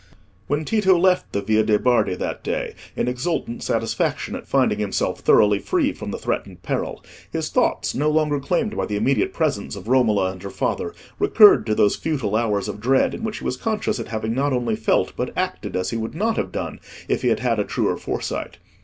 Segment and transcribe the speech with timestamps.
[0.47, 5.19] When Tito left the Via de' Bardi that day in exultant satisfaction at finding himself
[5.19, 9.75] thoroughly free from the threatened peril, his thoughts, no longer claimed by the immediate presence
[9.75, 13.45] of Romola and her father, recurred to those futile hours of dread in which he
[13.45, 16.79] was conscious of having not only felt but acted as he would not have done
[17.07, 18.57] if he had had a truer foresight.